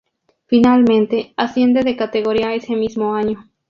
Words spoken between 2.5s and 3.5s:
ese mismo año.